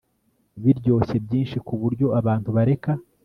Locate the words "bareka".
2.55-2.91